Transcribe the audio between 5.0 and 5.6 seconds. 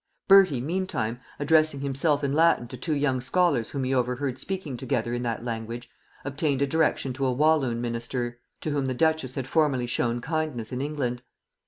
in that